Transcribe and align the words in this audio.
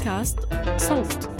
بودكاست 0.00 0.38
صوت. 0.76 1.30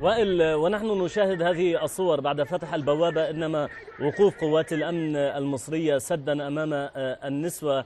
وائل 0.00 0.42
ونحن 0.42 0.86
نشاهد 0.86 1.42
هذه 1.42 1.84
الصور 1.84 2.20
بعد 2.20 2.42
فتح 2.42 2.74
البوابة 2.74 3.30
إنما 3.30 3.68
وقوف 4.00 4.34
قوات 4.40 4.72
الأمن 4.72 5.16
المصرية 5.16 5.98
سدا 5.98 6.46
أمام 6.46 6.70
النسوة 6.96 7.84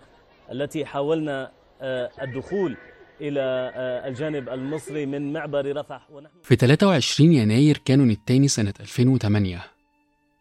التي 0.52 0.84
حاولنا 0.84 1.50
الدخول 2.22 2.76
إلى 3.20 3.40
الجانب 4.06 4.48
المصري 4.48 5.06
من 5.06 5.32
معبر 5.32 5.76
رفح. 5.76 6.10
ونحن 6.10 6.32
في 6.42 6.56
23 6.56 7.32
يناير 7.32 7.78
كانون 7.84 8.10
الثاني 8.10 8.48
سنة 8.48 8.74
2008 8.80 9.79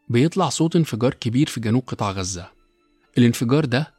بيطلع 0.10 0.50
صوت 0.50 0.76
انفجار 0.76 1.14
كبير 1.14 1.48
في 1.48 1.60
جنوب 1.60 1.84
قطاع 1.88 2.12
غزة. 2.12 2.52
الانفجار 3.18 3.66
ده 3.66 3.94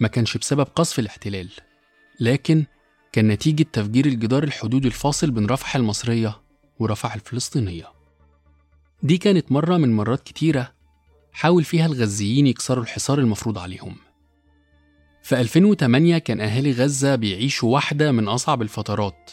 ما 0.00 0.08
كانش 0.08 0.36
بسبب 0.36 0.66
قصف 0.76 0.98
الاحتلال 0.98 1.48
لكن 2.20 2.64
كان 3.12 3.28
نتيجة 3.28 3.66
تفجير 3.72 4.06
الجدار 4.06 4.42
الحدود 4.44 4.86
الفاصل 4.86 5.30
بين 5.30 5.46
رفح 5.46 5.76
المصرية 5.76 6.40
ورفح 6.78 7.14
الفلسطينية. 7.14 7.88
دي 9.02 9.18
كانت 9.18 9.52
مرة 9.52 9.76
من 9.76 9.96
مرات 9.96 10.22
كتيرة 10.22 10.72
حاول 11.32 11.64
فيها 11.64 11.86
الغزيين 11.86 12.46
يكسروا 12.46 12.84
الحصار 12.84 13.18
المفروض 13.18 13.58
عليهم. 13.58 13.96
في 15.22 15.40
2008 15.40 16.18
كان 16.18 16.40
أهالي 16.40 16.72
غزة 16.72 17.14
بيعيشوا 17.14 17.74
واحدة 17.74 18.12
من 18.12 18.28
أصعب 18.28 18.62
الفترات 18.62 19.30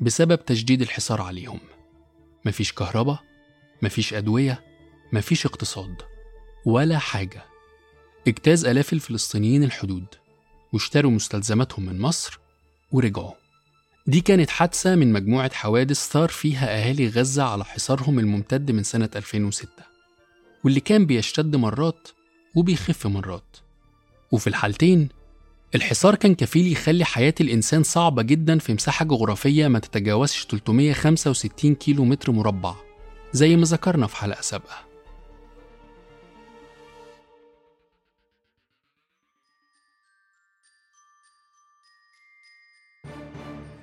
بسبب 0.00 0.44
تجديد 0.44 0.82
الحصار 0.82 1.22
عليهم. 1.22 1.60
مفيش 2.44 2.72
كهرباء 2.72 3.18
مفيش 3.82 4.14
أدوية 4.14 4.69
مفيش 5.12 5.46
اقتصاد 5.46 6.02
ولا 6.66 6.98
حاجة. 6.98 7.44
اجتاز 8.28 8.64
آلاف 8.64 8.92
الفلسطينيين 8.92 9.64
الحدود 9.64 10.06
واشتروا 10.72 11.10
مستلزماتهم 11.10 11.86
من 11.86 12.00
مصر 12.00 12.38
ورجعوا. 12.92 13.32
دي 14.06 14.20
كانت 14.20 14.50
حادثة 14.50 14.94
من 14.94 15.12
مجموعة 15.12 15.54
حوادث 15.54 16.08
ثار 16.08 16.28
فيها 16.28 16.68
أهالي 16.68 17.08
غزة 17.08 17.42
على 17.42 17.64
حصارهم 17.64 18.18
الممتد 18.18 18.70
من 18.70 18.82
سنة 18.82 19.10
2006 19.16 19.68
واللي 20.64 20.80
كان 20.80 21.06
بيشتد 21.06 21.56
مرات 21.56 22.08
وبيخف 22.54 23.06
مرات. 23.06 23.56
وفي 24.32 24.46
الحالتين 24.46 25.08
الحصار 25.74 26.14
كان 26.14 26.34
كفيل 26.34 26.72
يخلي 26.72 27.04
حياة 27.04 27.34
الإنسان 27.40 27.82
صعبة 27.82 28.22
جدا 28.22 28.58
في 28.58 28.74
مساحة 28.74 29.04
جغرافية 29.04 29.68
ما 29.68 29.78
تتجاوزش 29.78 30.46
365 30.46 31.74
كيلو 31.74 32.04
متر 32.04 32.32
مربع 32.32 32.74
زي 33.32 33.56
ما 33.56 33.64
ذكرنا 33.64 34.06
في 34.06 34.16
حلقة 34.16 34.40
سابقة. 34.40 34.89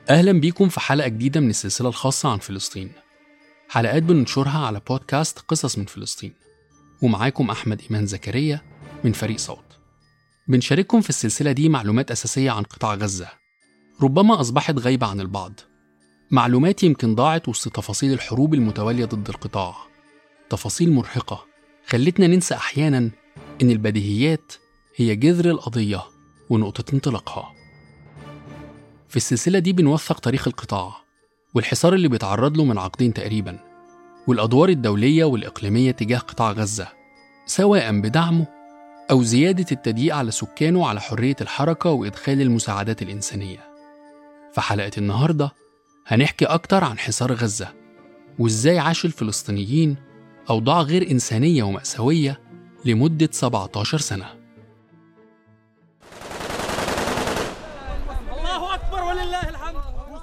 أهلا 0.10 0.32
بيكم 0.32 0.70
في 0.70 0.80
حلقة 0.80 1.08
جديدة 1.08 1.40
من 1.40 1.50
السلسلة 1.50 1.90
الخاصة 1.90 2.30
عن 2.30 2.38
فلسطين. 2.38 2.92
حلقات 3.70 4.04
بننشرها 4.04 4.66
على 4.66 4.82
بودكاست 4.90 5.40
قصص 5.40 5.78
من 5.78 5.86
فلسطين. 5.86 6.34
ومعاكم 7.02 7.50
أحمد 7.50 7.82
إيمان 7.82 8.06
زكريا 8.06 8.62
من 9.04 9.12
فريق 9.12 9.38
صوت. 9.38 9.66
بنشارككم 10.48 11.02
في 11.02 11.10
السلسلة 11.10 11.52
دي 11.52 11.70
معلومات 11.70 12.12
أساسية 12.12 12.52
عن 12.52 12.64
قطاع 12.64 12.94
غزة. 12.94 13.28
ربما 14.02 14.42
أصبحت 14.42 14.80
غايبة 14.80 15.08
عن 15.08 15.20
البعض. 15.20 15.54
معلومات 16.32 16.84
يمكن 16.84 17.16
ضاعت 17.16 17.50
وسط 17.50 17.76
تفاصيل 17.76 18.14
الحروب 18.14 18.54
المتوالية 18.54 19.06
ضد 19.06 19.30
القطاع. 19.30 19.76
تفاصيل 20.50 20.92
مرهقة. 20.92 21.46
خلتنا 21.88 22.28
ننسى 22.28 22.56
أحيانا 22.56 23.12
إن 23.62 23.70
البديهيات 23.70 24.54
هي 24.96 25.16
جذر 25.16 25.50
القضية 25.50 26.04
ونقطة 26.50 26.94
انطلاقها. 26.94 27.57
في 29.10 29.18
السلسلة 29.18 29.60
دي 29.60 29.74
بنوثق 29.74 30.20
تاريخ 30.20 30.48
القطاع 30.48 30.96
والحصار 31.54 31.94
اللي 31.94 32.08
بيتعرض 32.08 32.58
له 32.58 32.66
من 32.66 32.78
عقدين 32.78 33.14
تقريبا 33.14 33.60
والأدوار 34.28 34.70
الدولية 34.70 35.24
والإقليمية 35.26 35.92
تجاه 35.92 36.18
قطاع 36.18 36.52
غزة 36.52 36.88
سواء 37.46 38.02
بدعمه 38.02 38.48
أو 39.12 39.24
زيادة 39.24 39.66
التضييق 39.72 40.16
على 40.16 40.32
سكانه 40.32 40.88
على 40.88 41.02
حرية 41.02 41.36
الحركة 41.42 41.90
وإدخال 41.90 42.42
المساعدات 42.42 43.02
الإنسانية. 43.02 43.60
في 44.54 44.62
حلقة 44.62 44.92
النهاردة 44.98 45.52
هنحكي 46.08 46.46
أكتر 46.46 46.84
عن 46.84 47.00
حصار 47.00 47.34
غزة 47.34 47.74
وإزاي 48.40 48.80
عاش 48.80 49.06
الفلسطينيين 49.06 49.96
أوضاع 50.50 50.82
غير 50.82 51.12
إنسانية 51.12 51.64
ومأساوية 51.64 52.40
لمدة 52.86 53.30
17 53.32 53.98
سنة. 53.98 54.37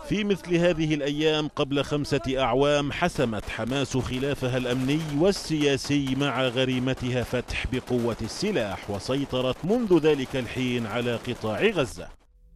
في 0.08 0.24
مثل 0.24 0.54
هذه 0.54 0.94
الأيام 0.94 1.48
قبل 1.48 1.84
خمسة 1.84 2.22
أعوام 2.28 2.92
حسمت 2.92 3.44
حماس 3.44 3.96
خلافها 3.96 4.56
الأمني 4.56 5.00
والسياسي 5.18 6.14
مع 6.14 6.42
غريمتها 6.42 7.22
فتح 7.22 7.66
بقوة 7.72 8.16
السلاح 8.22 8.90
وسيطرت 8.90 9.64
منذ 9.64 9.98
ذلك 9.98 10.36
الحين 10.36 10.86
على 10.86 11.16
قطاع 11.16 11.66
غزة. 11.66 12.08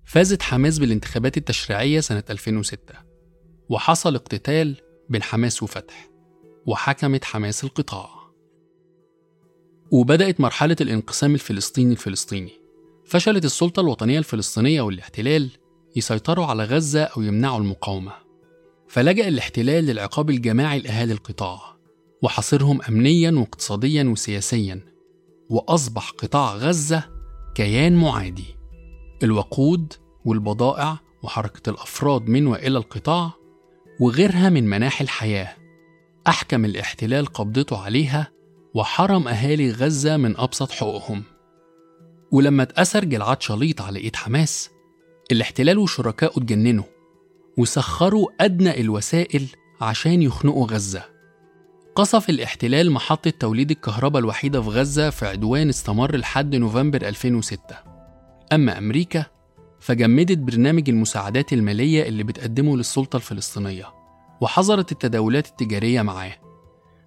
فازت 0.05 0.43
حماس 0.43 0.79
بالانتخابات 0.79 1.37
التشريعية 1.37 2.01
سنة 2.01 2.25
2006 2.31 2.79
وحصل 3.69 4.15
اقتتال 4.15 4.77
بين 5.09 5.23
حماس 5.23 5.63
وفتح 5.63 6.09
وحكمت 6.67 7.25
حماس 7.25 7.65
القطاع. 7.65 8.11
وبدأت 9.91 10.41
مرحلة 10.41 10.77
الانقسام 10.81 11.35
الفلسطيني 11.35 11.93
الفلسطيني 11.93 12.53
فشلت 13.07 13.45
السلطة 13.45 13.81
الوطنية 13.81 14.19
الفلسطينية 14.19 14.81
والاحتلال 14.81 15.51
يسيطروا 15.99 16.47
على 16.47 16.65
غزة 16.65 17.03
أو 17.03 17.23
يمنعوا 17.23 17.59
المقاومة. 17.59 18.13
فلجأ 18.89 19.29
الاحتلال 19.29 19.85
للعقاب 19.85 20.31
الجماعي 20.31 20.81
لأهالي 20.81 21.13
القطاع 21.13 21.61
وحصرهم 22.23 22.83
أمنيا 22.89 23.31
واقتصاديا 23.31 24.05
وسياسيا 24.05 24.81
وأصبح 25.51 26.11
قطاع 26.11 26.55
غزة 26.55 27.05
كيان 27.55 27.97
معادي. 27.97 28.57
الوقود 29.23 29.93
والبضائع 30.25 30.99
وحركة 31.23 31.71
الأفراد 31.71 32.29
من 32.29 32.47
وإلى 32.47 32.79
القطاع 32.79 33.33
وغيرها 34.01 34.49
من 34.49 34.71
مناحي 34.71 35.05
الحياة 35.05 35.57
أحكم 36.27 36.65
الاحتلال 36.65 37.27
قبضته 37.27 37.79
عليها 37.79 38.33
وحرم 38.75 39.29
أهالي 39.29 39.71
غزة 39.71 40.17
من 40.17 40.37
أبسط 40.37 40.71
حقوقهم. 40.71 41.23
ولما 42.33 42.63
اتأثر 42.63 43.05
جلعاد 43.05 43.43
شليط 43.43 43.83
على 43.83 43.99
إيد 43.99 44.17
حماس 44.17 44.71
الاحتلال 45.33 45.79
وشركائه 45.79 46.31
اتجننوا 46.37 46.85
وسخروا 47.57 48.29
أدنى 48.41 48.81
الوسائل 48.81 49.47
عشان 49.81 50.23
يخنقوا 50.23 50.67
غزة. 50.67 51.03
قصف 51.95 52.31
الاحتلال 52.31 52.91
محطة 52.91 53.31
توليد 53.31 53.71
الكهرباء 53.71 54.21
الوحيدة 54.21 54.63
في 54.63 54.69
غزة 54.69 55.11
في 55.11 55.27
عدوان 55.27 55.69
استمر 55.69 56.17
لحد 56.17 56.57
نوفمبر 56.57 57.09
2006 57.09 57.61
أما 58.53 58.79
أمريكا 58.79 59.27
فجمدت 59.81 60.39
برنامج 60.39 60.89
المساعدات 60.91 61.53
المالية 61.53 62.09
اللي 62.09 62.23
بتقدمه 62.23 62.77
للسلطة 62.77 63.17
الفلسطينية 63.17 63.87
وحظرت 64.41 64.93
التداولات 64.93 65.47
التجارية 65.47 66.03
معاه 66.03 66.37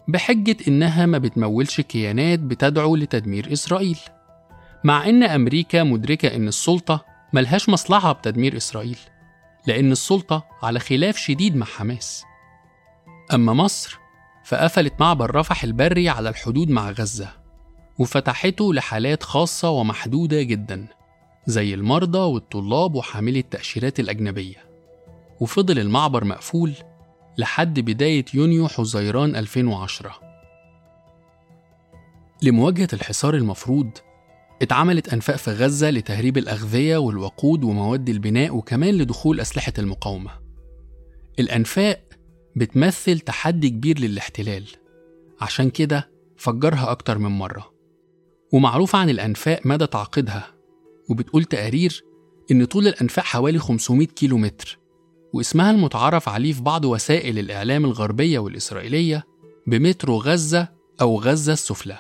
بحجة 0.07 0.57
إنها 0.67 1.05
ما 1.05 1.17
بتمولش 1.17 1.81
كيانات 1.81 2.39
بتدعو 2.39 2.95
لتدمير 2.95 3.53
إسرائيل. 3.53 3.99
مع 4.83 5.09
إن 5.09 5.23
أمريكا 5.23 5.83
مدركة 5.83 6.35
إن 6.35 6.47
السلطة 6.47 7.10
ملهاش 7.33 7.69
مصلحة 7.69 8.11
بتدمير 8.11 8.57
إسرائيل 8.57 8.97
لأن 9.67 9.91
السلطة 9.91 10.45
على 10.63 10.79
خلاف 10.79 11.17
شديد 11.17 11.55
مع 11.55 11.65
حماس. 11.65 12.23
أما 13.33 13.53
مصر 13.53 13.99
فقفلت 14.45 14.93
معبر 14.99 15.35
رفح 15.35 15.63
البري 15.63 16.09
على 16.09 16.29
الحدود 16.29 16.69
مع 16.69 16.91
غزة 16.91 17.29
وفتحته 17.99 18.73
لحالات 18.73 19.23
خاصة 19.23 19.69
ومحدودة 19.69 20.41
جدا 20.41 20.87
زي 21.45 21.73
المرضى 21.73 22.19
والطلاب 22.19 22.95
وحاملي 22.95 23.39
التأشيرات 23.39 23.99
الأجنبية. 23.99 24.72
وفضل 25.39 25.79
المعبر 25.79 26.23
مقفول 26.25 26.73
لحد 27.37 27.79
بداية 27.79 28.25
يونيو 28.34 28.67
حزيران 28.67 29.35
2010 29.35 30.19
لمواجهة 32.41 32.87
الحصار 32.93 33.34
المفروض 33.35 33.89
اتعملت 34.61 35.13
أنفاق 35.13 35.35
في 35.35 35.52
غزة 35.52 35.90
لتهريب 35.90 36.37
الأغذية 36.37 36.97
والوقود 36.97 37.63
ومواد 37.63 38.09
البناء 38.09 38.55
وكمان 38.55 38.97
لدخول 38.97 39.40
أسلحة 39.40 39.73
المقاومة. 39.79 40.31
الأنفاق 41.40 42.03
بتمثل 42.55 43.19
تحدي 43.19 43.69
كبير 43.69 43.99
للاحتلال 43.99 44.63
عشان 45.41 45.69
كده 45.69 46.09
فجرها 46.37 46.91
أكتر 46.91 47.17
من 47.17 47.31
مرة. 47.31 47.72
ومعروف 48.53 48.96
عن 48.96 49.09
الأنفاق 49.09 49.61
مدى 49.66 49.87
تعقيدها 49.87 50.47
وبتقول 51.09 51.43
تقارير 51.43 52.03
إن 52.52 52.66
طول 52.66 52.87
الأنفاق 52.87 53.25
حوالي 53.25 53.59
500 53.59 54.08
كيلو 54.08 54.37
متر 54.37 54.79
واسمها 55.34 55.72
المتعارف 55.72 56.29
عليه 56.29 56.53
في 56.53 56.61
بعض 56.61 56.85
وسائل 56.85 57.40
الإعلام 57.40 57.85
الغربية 57.85 58.40
والإسرائيلية 58.40 59.23
بمترو 59.67 60.17
غزة 60.17 60.67
أو 61.02 61.19
غزة 61.19 61.53
السفلى. 61.53 61.97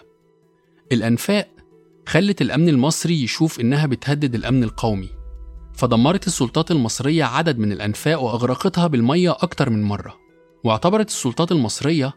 الأنفاق 0.91 1.60
خلت 2.11 2.41
الأمن 2.41 2.69
المصري 2.69 3.23
يشوف 3.23 3.59
إنها 3.59 3.85
بتهدد 3.85 4.35
الأمن 4.35 4.63
القومي 4.63 5.09
فدمرت 5.73 6.27
السلطات 6.27 6.71
المصرية 6.71 7.23
عدد 7.23 7.59
من 7.59 7.71
الأنفاق 7.71 8.21
وأغرقتها 8.21 8.87
بالمية 8.87 9.31
أكتر 9.31 9.69
من 9.69 9.83
مرة. 9.83 10.17
واعتبرت 10.63 11.07
السلطات 11.07 11.51
المصرية 11.51 12.13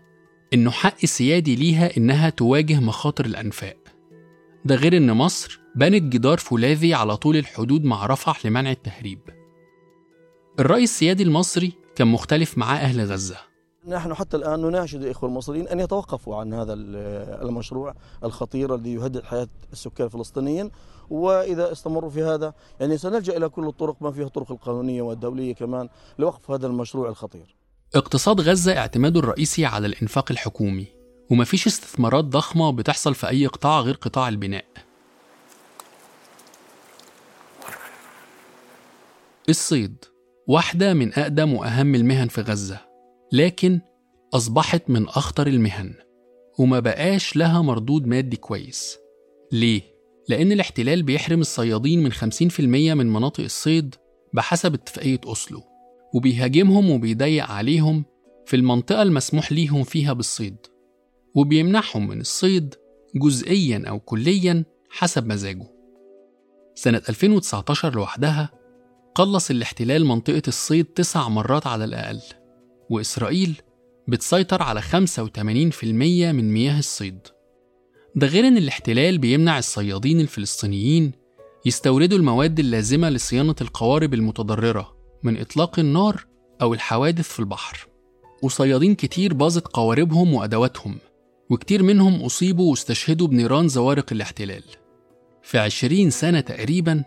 إنه 0.54 0.70
حق 0.70 1.04
سيادي 1.04 1.56
ليها 1.56 1.96
إنها 1.96 2.30
تواجه 2.30 2.80
مخاطر 2.80 3.24
الأنفاق 3.24 3.76
ده 4.64 4.74
غير 4.74 4.96
إن 4.96 5.12
مصر 5.12 5.60
بنت 5.76 6.02
جدار 6.02 6.38
فولاذي 6.38 6.94
على 6.94 7.16
طول 7.16 7.36
الحدود 7.36 7.84
مع 7.84 8.06
رفح 8.06 8.46
لمنع 8.46 8.70
التهريب. 8.70 9.20
الرأي 10.60 10.84
السيادي 10.84 11.22
المصري 11.22 11.72
كان 11.96 12.08
مختلف 12.08 12.58
مع 12.58 12.74
أهل 12.74 13.00
غزة. 13.00 13.53
نحن 13.86 14.14
حتى 14.14 14.36
الآن 14.36 14.60
نناشد 14.60 15.02
الإخوة 15.02 15.28
المصريين 15.28 15.68
أن 15.68 15.80
يتوقفوا 15.80 16.36
عن 16.36 16.54
هذا 16.54 16.72
المشروع 17.42 17.94
الخطير 18.24 18.74
الذي 18.74 18.94
يهدد 18.94 19.24
حياة 19.24 19.48
السكان 19.72 20.06
الفلسطينيين. 20.06 20.70
وإذا 21.10 21.72
استمروا 21.72 22.10
في 22.10 22.22
هذا 22.22 22.54
يعني 22.80 22.98
سنلجأ 22.98 23.36
إلى 23.36 23.48
كل 23.48 23.66
الطرق 23.66 23.96
ما 24.00 24.10
فيها 24.10 24.26
الطرق 24.26 24.52
القانونية 24.52 25.02
والدولية 25.02 25.54
كمان 25.54 25.88
لوقف 26.18 26.50
هذا 26.50 26.66
المشروع 26.66 27.08
الخطير. 27.08 27.56
اقتصاد 27.94 28.40
غزة 28.40 28.78
اعتماده 28.78 29.20
الرئيسي 29.20 29.66
على 29.66 29.86
الإنفاق 29.86 30.30
الحكومي 30.30 30.86
ومفيش 31.30 31.66
استثمارات 31.66 32.24
ضخمة 32.24 32.72
بتحصل 32.72 33.14
في 33.14 33.28
أي 33.28 33.46
قطاع 33.46 33.80
غير 33.80 33.94
قطاع 33.94 34.28
البناء. 34.28 34.64
الصيد 39.48 40.04
واحدة 40.46 40.94
من 40.94 41.14
أقدم 41.14 41.54
وأهم 41.54 41.94
المهن 41.94 42.28
في 42.28 42.40
غزة. 42.40 42.83
لكن 43.34 43.80
أصبحت 44.34 44.90
من 44.90 45.08
أخطر 45.08 45.46
المهن 45.46 45.94
وما 46.58 46.80
بقاش 46.80 47.36
لها 47.36 47.62
مردود 47.62 48.06
مادي 48.06 48.36
كويس. 48.36 48.98
ليه؟ 49.52 49.82
لأن 50.28 50.52
الاحتلال 50.52 51.02
بيحرم 51.02 51.40
الصيادين 51.40 52.02
من 52.02 52.12
50% 52.12 52.60
من 52.60 53.12
مناطق 53.12 53.44
الصيد 53.44 53.94
بحسب 54.34 54.74
اتفاقية 54.74 55.20
أوسلو 55.26 55.62
وبيهاجمهم 56.14 56.90
وبيضيق 56.90 57.44
عليهم 57.44 58.04
في 58.46 58.56
المنطقة 58.56 59.02
المسموح 59.02 59.52
ليهم 59.52 59.82
فيها 59.82 60.12
بالصيد 60.12 60.56
وبيمنعهم 61.34 62.08
من 62.08 62.20
الصيد 62.20 62.74
جزئيا 63.14 63.84
أو 63.88 64.00
كليا 64.00 64.64
حسب 64.90 65.26
مزاجه. 65.26 65.66
سنة 66.74 67.02
2019 67.08 67.94
لوحدها 67.94 68.50
قلص 69.14 69.50
الاحتلال 69.50 70.06
منطقة 70.06 70.42
الصيد 70.48 70.84
تسع 70.84 71.28
مرات 71.28 71.66
على 71.66 71.84
الأقل. 71.84 72.20
وإسرائيل 72.90 73.62
بتسيطر 74.08 74.62
على 74.62 74.82
85% 74.82 75.84
من 76.32 76.52
مياه 76.52 76.78
الصيد. 76.78 77.18
ده 78.16 78.26
غير 78.26 78.48
إن 78.48 78.56
الاحتلال 78.56 79.18
بيمنع 79.18 79.58
الصيادين 79.58 80.20
الفلسطينيين 80.20 81.12
يستوردوا 81.66 82.18
المواد 82.18 82.58
اللازمة 82.58 83.10
لصيانة 83.10 83.54
القوارب 83.60 84.14
المتضررة 84.14 84.96
من 85.22 85.40
إطلاق 85.40 85.78
النار 85.78 86.26
أو 86.62 86.74
الحوادث 86.74 87.28
في 87.28 87.40
البحر. 87.40 87.88
وصيادين 88.42 88.94
كتير 88.94 89.34
باظت 89.34 89.66
قواربهم 89.68 90.34
وأدواتهم 90.34 90.98
وكتير 91.50 91.82
منهم 91.82 92.22
أصيبوا 92.22 92.70
واستشهدوا 92.70 93.26
بنيران 93.26 93.68
زوارق 93.68 94.12
الاحتلال. 94.12 94.62
في 95.42 95.58
عشرين 95.58 96.10
سنة 96.10 96.40
تقريبا 96.40 97.04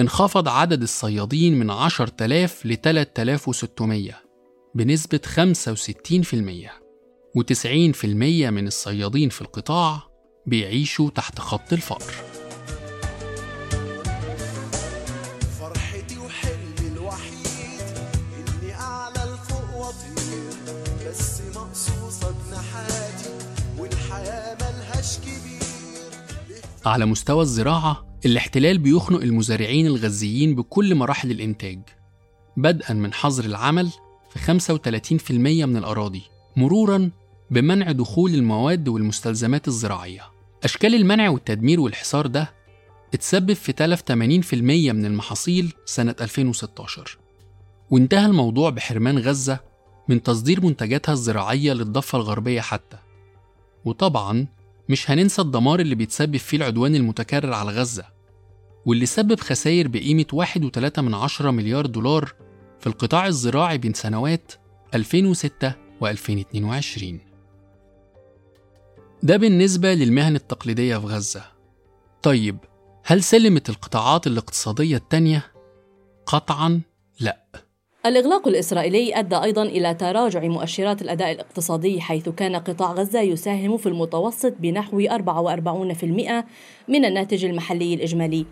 انخفض 0.00 0.48
عدد 0.48 0.82
الصيادين 0.82 1.58
من 1.58 1.70
10000 1.70 2.66
ل 2.66 2.76
3600 2.76 4.21
بنسبة 4.74 5.20
65% 5.26 6.70
و90% 7.38 8.04
من 8.50 8.66
الصيادين 8.66 9.28
في 9.28 9.40
القطاع 9.42 10.02
بيعيشوا 10.46 11.10
تحت 11.10 11.38
خط 11.38 11.72
الفقر. 11.72 12.12
فرحتي 15.60 16.18
وحلمي 16.18 16.88
الوحيد 16.96 17.80
إني 18.36 18.74
أعلى 18.74 19.34
لفوق 19.34 19.76
وأطير 19.76 20.52
بس 21.10 21.42
جناحاتي 22.48 23.30
والحياة 23.78 24.54
ملهاش 24.54 25.18
كبير. 25.18 26.12
على 26.86 27.06
مستوى 27.06 27.42
الزراعة 27.42 28.18
الاحتلال 28.26 28.78
بيخنق 28.78 29.20
المزارعين 29.20 29.86
الغزيين 29.86 30.54
بكل 30.54 30.94
مراحل 30.94 31.30
الإنتاج 31.30 31.80
بدءا 32.56 32.94
من 32.94 33.12
حظر 33.12 33.44
العمل 33.44 33.90
في 34.34 34.38
35% 34.38 35.30
من 35.66 35.76
الأراضي 35.76 36.22
مرورا 36.56 37.10
بمنع 37.50 37.92
دخول 37.92 38.34
المواد 38.34 38.88
والمستلزمات 38.88 39.68
الزراعية. 39.68 40.22
أشكال 40.64 40.94
المنع 40.94 41.28
والتدمير 41.28 41.80
والحصار 41.80 42.26
ده 42.26 42.52
اتسبب 43.14 43.52
في 43.52 43.72
تلف 43.72 44.00
80% 44.00 44.12
من 44.12 45.06
المحاصيل 45.06 45.72
سنة 45.84 46.14
2016 46.20 47.18
وانتهى 47.90 48.26
الموضوع 48.26 48.70
بحرمان 48.70 49.18
غزة 49.18 49.60
من 50.08 50.22
تصدير 50.22 50.64
منتجاتها 50.64 51.12
الزراعية 51.12 51.72
للضفة 51.72 52.18
الغربية 52.18 52.60
حتى. 52.60 52.96
وطبعا 53.84 54.46
مش 54.88 55.10
هننسى 55.10 55.42
الدمار 55.42 55.80
اللي 55.80 55.94
بيتسبب 55.94 56.36
فيه 56.36 56.56
العدوان 56.56 56.94
المتكرر 56.94 57.52
على 57.52 57.70
غزة 57.70 58.04
واللي 58.86 59.06
سبب 59.06 59.40
خسائر 59.40 59.88
بقيمة 59.88 60.24
1.3 60.34 60.98
من 60.98 61.14
عشرة 61.14 61.50
مليار 61.50 61.86
دولار 61.86 62.34
في 62.82 62.86
القطاع 62.86 63.26
الزراعي 63.26 63.78
بين 63.78 63.94
سنوات 63.94 64.52
2006 64.94 65.72
و2022 66.04 67.04
ده 69.22 69.36
بالنسبة 69.36 69.94
للمهن 69.94 70.36
التقليدية 70.36 70.96
في 70.96 71.06
غزة. 71.06 71.44
طيب 72.22 72.56
هل 73.04 73.22
سلمت 73.22 73.68
القطاعات 73.68 74.26
الاقتصادية 74.26 74.96
التانية؟ 74.96 75.46
قطعا 76.26 76.80
لا. 77.20 77.42
الإغلاق 78.06 78.48
الإسرائيلي 78.48 79.18
أدى 79.18 79.36
أيضا 79.36 79.62
إلى 79.62 79.94
تراجع 79.94 80.40
مؤشرات 80.40 81.02
الأداء 81.02 81.32
الاقتصادي 81.32 82.00
حيث 82.00 82.28
كان 82.28 82.56
قطاع 82.56 82.92
غزة 82.92 83.20
يساهم 83.20 83.76
في 83.76 83.86
المتوسط 83.88 84.54
بنحو 84.60 85.00
44% 85.00 86.44
من 86.88 87.04
الناتج 87.04 87.44
المحلي 87.44 87.94
الإجمالي. 87.94 88.46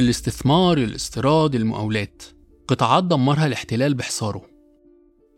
الاستثمار 0.00 0.78
الاستيراد 0.78 1.54
المقاولات. 1.54 2.22
قطاعات 2.68 3.04
دمرها 3.04 3.46
الاحتلال 3.46 3.94
بحصاره. 3.94 4.42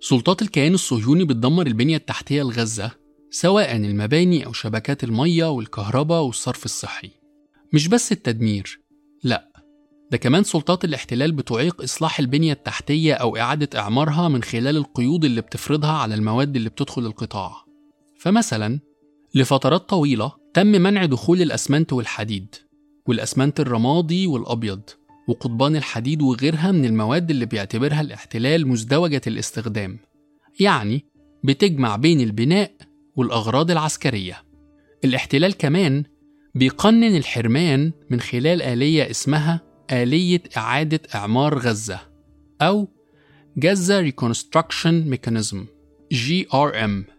سلطات 0.00 0.43
الكيان 0.43 0.75
الصهيوني 0.75 1.25
بتدمر 1.25 1.67
البنية 1.67 1.97
التحتية 1.97 2.43
لغزة 2.43 2.91
سواء 3.31 3.77
المباني 3.77 4.46
أو 4.46 4.53
شبكات 4.53 5.05
المية 5.05 5.51
والكهرباء 5.51 6.22
والصرف 6.22 6.65
الصحي. 6.65 7.10
مش 7.72 7.89
بس 7.89 8.13
التدمير 8.13 8.81
لأ 9.25 9.51
ده 10.10 10.17
كمان 10.17 10.44
سلطات 10.44 10.84
الاحتلال 10.84 11.32
بتعيق 11.32 11.82
إصلاح 11.82 12.19
البنية 12.19 12.53
التحتية 12.53 13.15
أو 13.15 13.37
إعادة 13.37 13.79
إعمارها 13.81 14.29
من 14.29 14.43
خلال 14.43 14.77
القيود 14.77 15.25
اللي 15.25 15.41
بتفرضها 15.41 15.93
على 15.93 16.15
المواد 16.15 16.56
اللي 16.56 16.69
بتدخل 16.69 17.06
القطاع. 17.06 17.65
فمثلا 18.19 18.81
لفترات 19.34 19.89
طويلة 19.89 20.32
تم 20.55 20.67
منع 20.67 21.05
دخول 21.05 21.43
الأسمنت 21.43 21.93
والحديد 21.93 22.55
والأسمنت 23.06 23.60
الرمادي 23.60 24.27
والأبيض. 24.27 24.81
وقضبان 25.31 25.77
الحديد 25.77 26.22
وغيرها 26.22 26.72
من 26.72 26.84
المواد 26.84 27.31
اللي 27.31 27.46
بيعتبرها 27.46 28.01
الاحتلال 28.01 28.69
مزدوجة 28.69 29.20
الاستخدام 29.27 29.99
يعني 30.60 31.05
بتجمع 31.44 31.96
بين 31.96 32.20
البناء 32.20 32.72
والأغراض 33.17 33.70
العسكرية. 33.70 34.43
الاحتلال 35.05 35.56
كمان 35.56 36.05
بيقنن 36.55 37.17
الحرمان 37.17 37.93
من 38.10 38.20
خلال 38.20 38.63
آلية 38.63 39.10
اسمها 39.10 39.60
آلية 39.93 40.43
إعادة 40.56 41.01
إعمار 41.15 41.58
غزة 41.58 42.01
أو 42.63 42.89
Gaza 43.60 44.10
Reconstruction 44.10 45.15
Mechanism 45.15 45.56
GRM 46.15 47.10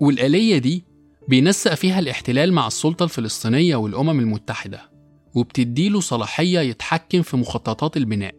والآلية 0.00 0.58
دي 0.58 0.84
بينسق 1.28 1.74
فيها 1.74 1.98
الاحتلال 1.98 2.52
مع 2.52 2.66
السلطة 2.66 3.04
الفلسطينية 3.04 3.76
والأمم 3.76 4.20
المتحدة. 4.20 4.95
وبتديله 5.36 6.00
صلاحية 6.00 6.60
يتحكم 6.60 7.22
في 7.22 7.36
مخططات 7.36 7.96
البناء. 7.96 8.34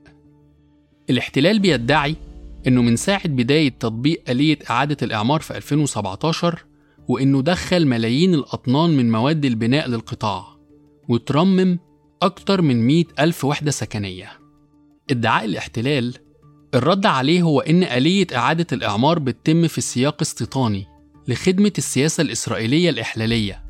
الاحتلال 1.10 1.60
بيدعي 1.60 2.16
إنه 2.68 2.82
من 2.82 2.96
ساعة 2.96 3.28
بداية 3.28 3.70
تطبيق 3.70 4.24
آلية 4.30 4.60
إعادة 4.70 4.98
الإعمار 5.02 5.42
في 5.42 5.58
2017 5.58 6.66
وإنه 7.08 7.42
دخل 7.42 7.86
ملايين 7.86 8.34
الأطنان 8.34 8.90
من 8.98 9.12
مواد 9.12 9.46
البناء 9.46 9.88
للقطاع 9.90 10.48
وترمم 11.10 11.80
أكتر 12.22 12.62
من 12.62 12.88
100 12.88 13.06
ألف 13.20 13.46
وحدة 13.46 13.72
سكنية. 13.72 14.30
ادعاء 15.12 15.46
الاحتلال 15.46 16.14
الرد 16.76 17.06
عليه 17.06 17.42
هو 17.42 17.60
إن 17.60 17.84
آلية 17.84 18.28
إعادة 18.36 18.68
الإعمار 18.72 19.20
بتتم 19.20 19.68
في 19.68 19.82
سياق 19.82 20.22
استيطاني 20.22 20.86
لخدمة 21.28 21.74
السياسة 21.78 22.22
الإسرائيلية 22.22 22.90
الإحلالية 22.90 23.64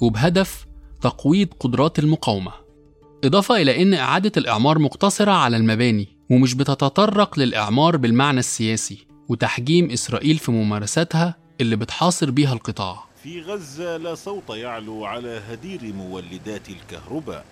وبهدف 0.00 0.66
تقويض 1.00 1.48
قدرات 1.60 1.98
المقاومة. 1.98 2.67
إضافة 3.24 3.56
إلى 3.56 3.82
إن 3.82 3.94
إعادة 3.94 4.32
الإعمار 4.36 4.78
مقتصرة 4.78 5.30
على 5.30 5.56
المباني 5.56 6.08
ومش 6.30 6.54
بتتطرق 6.54 7.38
للإعمار 7.38 7.96
بالمعنى 7.96 8.38
السياسي 8.38 9.06
وتحجيم 9.28 9.90
إسرائيل 9.90 10.38
في 10.38 10.50
ممارساتها 10.52 11.34
اللي 11.60 11.76
بتحاصر 11.76 12.30
بيها 12.30 12.52
القطاع. 12.52 13.04
في 13.22 13.40
غزة 13.40 13.96
لا 13.96 14.14
صوت 14.14 14.50
يعلو 14.50 15.04
على 15.04 15.42
هدير 15.50 15.80
مولدات 15.82 16.62
الكهرباء. 16.68 17.44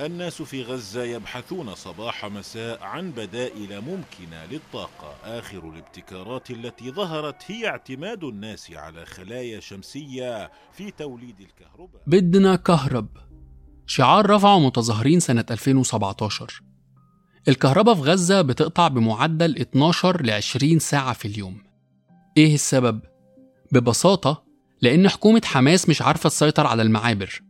الناس 0.00 0.42
في 0.42 0.62
غزة 0.62 1.04
يبحثون 1.04 1.74
صباح 1.74 2.24
مساء 2.24 2.82
عن 2.82 3.10
بدائل 3.10 3.80
ممكنة 3.80 4.44
للطاقة. 4.50 5.14
آخر 5.24 5.68
الابتكارات 5.68 6.50
التي 6.50 6.90
ظهرت 6.90 7.42
هي 7.46 7.68
اعتماد 7.68 8.24
الناس 8.24 8.72
على 8.72 9.06
خلايا 9.06 9.60
شمسية 9.60 10.50
في 10.72 10.90
توليد 10.90 11.40
الكهرباء. 11.40 12.02
بدنا 12.06 12.56
كهرب. 12.56 13.08
شعار 13.86 14.30
رفعه 14.30 14.58
متظاهرين 14.58 15.20
سنة 15.20 15.44
2017 15.50 16.62
الكهرباء 17.48 17.94
في 17.94 18.00
غزة 18.00 18.42
بتقطع 18.42 18.88
بمعدل 18.88 19.58
12 19.58 20.22
ل 20.22 20.30
20 20.30 20.78
ساعة 20.78 21.12
في 21.12 21.28
اليوم. 21.28 21.62
إيه 22.36 22.54
السبب؟ 22.54 23.00
ببساطة 23.72 24.44
لأن 24.82 25.08
حكومة 25.08 25.42
حماس 25.44 25.88
مش 25.88 26.02
عارفة 26.02 26.28
تسيطر 26.28 26.66
على 26.66 26.82
المعابر. 26.82 27.45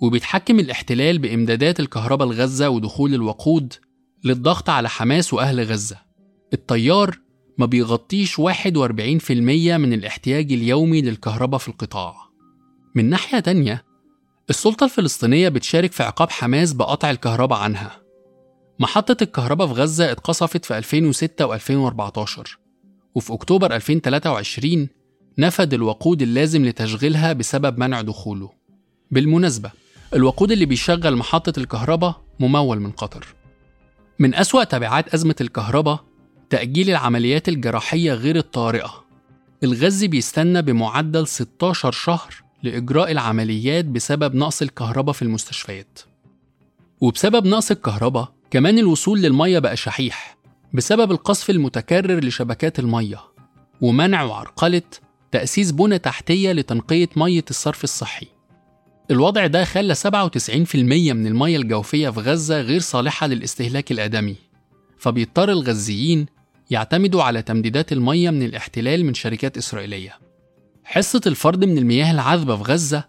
وبيتحكم 0.00 0.58
الاحتلال 0.58 1.18
بإمدادات 1.18 1.80
الكهرباء 1.80 2.28
لغزة 2.28 2.68
ودخول 2.68 3.14
الوقود 3.14 3.74
للضغط 4.24 4.70
على 4.70 4.88
حماس 4.88 5.34
وأهل 5.34 5.60
غزة. 5.60 5.96
التيار 6.52 7.18
ما 7.58 7.66
بيغطيش 7.66 8.40
41% 8.40 9.30
من 9.76 9.92
الاحتياج 9.92 10.52
اليومي 10.52 11.02
للكهرباء 11.02 11.58
في 11.60 11.68
القطاع. 11.68 12.16
من 12.94 13.10
ناحية 13.10 13.40
تانية 13.40 13.84
السلطة 14.50 14.84
الفلسطينية 14.84 15.48
بتشارك 15.48 15.92
في 15.92 16.02
عقاب 16.02 16.30
حماس 16.30 16.72
بقطع 16.72 17.10
الكهرباء 17.10 17.58
عنها. 17.58 18.00
محطة 18.78 19.16
الكهرباء 19.22 19.66
في 19.66 19.72
غزة 19.72 20.12
اتقصفت 20.12 20.64
في 20.64 20.78
2006 20.78 21.58
و2014 21.58 22.48
وفي 23.14 23.32
أكتوبر 23.32 23.74
2023 23.76 24.88
نفد 25.38 25.74
الوقود 25.74 26.22
اللازم 26.22 26.64
لتشغيلها 26.64 27.32
بسبب 27.32 27.78
منع 27.78 28.00
دخوله. 28.02 28.50
بالمناسبة 29.10 29.70
الوقود 30.14 30.52
اللي 30.52 30.66
بيشغل 30.66 31.16
محطة 31.16 31.52
الكهرباء 31.60 32.20
ممول 32.40 32.80
من 32.80 32.90
قطر. 32.90 33.26
من 34.18 34.34
أسوأ 34.34 34.64
تبعات 34.64 35.14
أزمة 35.14 35.34
الكهرباء 35.40 36.04
تأجيل 36.50 36.90
العمليات 36.90 37.48
الجراحية 37.48 38.12
غير 38.12 38.36
الطارئة. 38.36 39.04
الغزي 39.64 40.08
بيستنى 40.08 40.62
بمعدل 40.62 41.26
16 41.26 41.92
شهر 41.92 42.34
لإجراء 42.62 43.10
العمليات 43.12 43.84
بسبب 43.84 44.34
نقص 44.34 44.62
الكهرباء 44.62 45.12
في 45.12 45.22
المستشفيات. 45.22 45.98
وبسبب 47.00 47.46
نقص 47.46 47.70
الكهرباء 47.70 48.32
كمان 48.50 48.78
الوصول 48.78 49.20
للمية 49.20 49.58
بقى 49.58 49.76
شحيح 49.76 50.36
بسبب 50.72 51.10
القصف 51.10 51.50
المتكرر 51.50 52.24
لشبكات 52.24 52.78
المية 52.78 53.20
ومنع 53.80 54.22
وعرقلة 54.22 54.82
تأسيس 55.32 55.70
بنى 55.70 55.98
تحتية 55.98 56.52
لتنقية 56.52 57.08
مية 57.16 57.44
الصرف 57.50 57.84
الصحي. 57.84 58.26
الوضع 59.10 59.46
ده 59.46 59.64
خلى 59.64 59.94
97% 59.94 60.74
من 60.74 61.26
المية 61.26 61.56
الجوفية 61.56 62.10
في 62.10 62.20
غزة 62.20 62.60
غير 62.60 62.80
صالحة 62.80 63.26
للاستهلاك 63.26 63.92
الآدمي. 63.92 64.36
فبيضطر 64.98 65.50
الغزيين 65.50 66.26
يعتمدوا 66.70 67.22
على 67.22 67.42
تمديدات 67.42 67.92
المية 67.92 68.30
من 68.30 68.42
الاحتلال 68.42 69.04
من 69.04 69.14
شركات 69.14 69.56
إسرائيلية. 69.56 70.18
حصة 70.84 71.20
الفرد 71.26 71.64
من 71.64 71.78
المياه 71.78 72.12
العذبة 72.12 72.56
في 72.56 72.62
غزة 72.62 73.04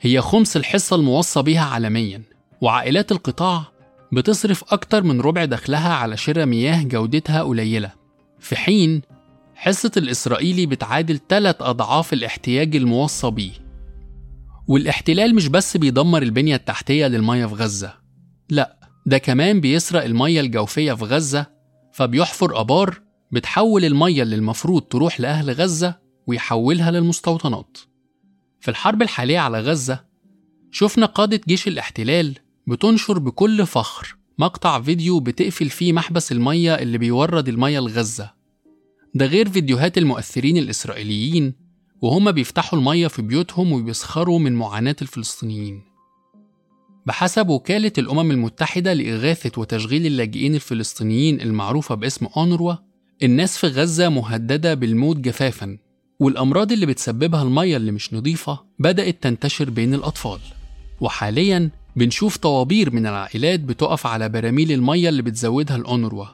هي 0.00 0.20
خمس 0.20 0.56
الحصة 0.56 0.96
الموصى 0.96 1.42
بها 1.42 1.60
عالميا 1.60 2.22
وعائلات 2.60 3.12
القطاع 3.12 3.64
بتصرف 4.12 4.72
أكتر 4.72 5.02
من 5.02 5.20
ربع 5.20 5.44
دخلها 5.44 5.92
على 5.94 6.16
شراء 6.16 6.46
مياه 6.46 6.82
جودتها 6.82 7.42
قليلة. 7.42 7.92
في 8.40 8.56
حين 8.56 9.02
حصة 9.54 9.90
الإسرائيلي 9.96 10.66
بتعادل 10.66 11.20
ثلاث 11.28 11.56
أضعاف 11.60 12.12
الاحتياج 12.12 12.76
الموصى 12.76 13.30
بيه. 13.30 13.63
والاحتلال 14.68 15.34
مش 15.34 15.48
بس 15.48 15.76
بيدمر 15.76 16.22
البنية 16.22 16.56
التحتية 16.56 17.06
للمية 17.06 17.46
في 17.46 17.54
غزة. 17.54 17.94
لا 18.50 18.78
ده 19.06 19.18
كمان 19.18 19.60
بيسرق 19.60 20.04
المية 20.04 20.40
الجوفية 20.40 20.92
في 20.92 21.04
غزة 21.04 21.46
فبيحفر 21.92 22.60
أبار 22.60 23.00
بتحول 23.32 23.84
المية 23.84 24.22
اللي 24.22 24.36
المفروض 24.36 24.82
تروح 24.82 25.20
لأهل 25.20 25.50
غزة 25.50 25.98
ويحولها 26.26 26.90
للمستوطنات. 26.90 27.78
في 28.60 28.70
الحرب 28.70 29.02
الحالية 29.02 29.38
على 29.38 29.60
غزة 29.60 30.04
شفنا 30.70 31.06
قادة 31.06 31.40
جيش 31.48 31.68
الاحتلال 31.68 32.34
بتنشر 32.66 33.18
بكل 33.18 33.66
فخر 33.66 34.16
مقطع 34.38 34.80
فيديو 34.80 35.20
بتقفل 35.20 35.68
فيه 35.68 35.92
محبس 35.92 36.32
المية 36.32 36.74
اللي 36.74 36.98
بيورد 36.98 37.48
المية 37.48 37.80
لغزة. 37.80 38.30
ده 39.14 39.26
غير 39.26 39.48
فيديوهات 39.48 39.98
المؤثرين 39.98 40.56
الإسرائيليين 40.56 41.54
وهما 42.04 42.30
بيفتحوا 42.30 42.78
المية 42.78 43.06
في 43.06 43.22
بيوتهم 43.22 43.72
وبيسخروا 43.72 44.38
من 44.38 44.52
معاناة 44.52 44.96
الفلسطينيين. 45.02 45.82
بحسب 47.06 47.48
وكالة 47.48 47.92
الأمم 47.98 48.30
المتحدة 48.30 48.92
لإغاثة 48.92 49.60
وتشغيل 49.60 50.06
اللاجئين 50.06 50.54
الفلسطينيين 50.54 51.40
المعروفة 51.40 51.94
باسم 51.94 52.26
أونروا 52.36 52.74
الناس 53.22 53.58
في 53.58 53.66
غزة 53.66 54.08
مهددة 54.08 54.74
بالموت 54.74 55.16
جفافا 55.16 55.78
والأمراض 56.20 56.72
اللي 56.72 56.86
بتسببها 56.86 57.42
المية 57.42 57.76
اللي 57.76 57.92
مش 57.92 58.14
نظيفة 58.14 58.64
بدأت 58.78 59.22
تنتشر 59.22 59.70
بين 59.70 59.94
الأطفال. 59.94 60.40
وحاليا 61.00 61.70
بنشوف 61.96 62.36
طوابير 62.36 62.94
من 62.94 63.06
العائلات 63.06 63.60
بتقف 63.60 64.06
على 64.06 64.28
براميل 64.28 64.72
المية 64.72 65.08
اللي 65.08 65.22
بتزودها 65.22 65.76
الأونروا 65.76 66.26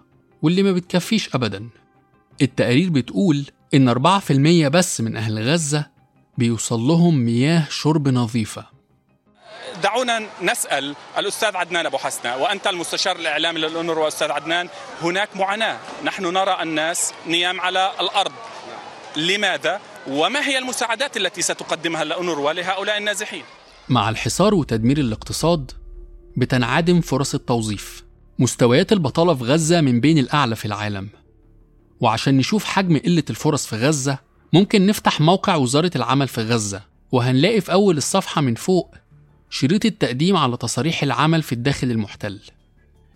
واللي 0.43 0.63
ما 0.63 0.73
بتكفيش 0.73 1.35
أبدا. 1.35 1.69
التقارير 2.43 2.91
بتقول 2.91 3.45
إن 3.75 3.89
4% 3.89 4.69
بس 4.69 5.01
من 5.01 5.17
أهل 5.17 5.53
غزة 5.53 5.87
بيوصل 6.39 6.81
لهم 6.81 7.19
مياه 7.19 7.67
شرب 7.71 8.09
نظيفة. 8.09 8.67
دعونا 9.83 10.27
نسأل 10.43 10.95
الأستاذ 11.19 11.57
عدنان 11.57 11.87
أبو 11.87 11.99
حسنة 11.99 12.37
وأنت 12.37 12.67
المستشار 12.67 13.17
الإعلامي 13.17 13.61
للأونروا 13.61 14.09
أستاذ 14.09 14.31
عدنان 14.31 14.69
هناك 15.03 15.37
معاناة. 15.37 15.79
نحن 16.05 16.27
نرى 16.27 16.63
الناس 16.63 17.13
نيام 17.27 17.61
على 17.61 17.93
الأرض. 18.01 18.33
لماذا؟ 19.17 19.81
وما 20.09 20.47
هي 20.49 20.59
المساعدات 20.59 21.17
التي 21.17 21.43
ستقدمها 21.43 22.03
الأونروا 22.03 22.53
لهؤلاء 22.53 22.99
النازحين؟ 22.99 23.43
مع 23.89 24.09
الحصار 24.11 24.55
وتدمير 24.55 24.99
الاقتصاد 24.99 25.73
بتنعدم 26.37 27.01
فرص 27.01 27.35
التوظيف. 27.35 28.05
مستويات 28.39 28.93
البطالة 28.93 29.35
في 29.35 29.45
غزة 29.45 29.81
من 29.81 30.01
بين 30.01 30.19
الأعلى 30.19 30.57
في 30.57 30.65
العالم. 30.65 31.09
وعشان 32.01 32.37
نشوف 32.37 32.65
حجم 32.65 32.99
قلة 32.99 33.23
الفرص 33.31 33.67
في 33.67 33.77
غزة 33.77 34.19
ممكن 34.53 34.87
نفتح 34.87 35.21
موقع 35.21 35.57
وزارة 35.57 35.91
العمل 35.97 36.29
في 36.29 36.41
غزة 36.41 36.83
وهنلاقي 37.13 37.61
في 37.61 37.73
أول 37.73 37.97
الصفحة 37.97 38.41
من 38.41 38.55
فوق 38.55 38.95
شريط 39.51 39.85
التقديم 39.85 40.37
على 40.37 40.57
تصاريح 40.57 41.03
العمل 41.03 41.43
في 41.43 41.53
الداخل 41.53 41.91
المحتل. 41.91 42.41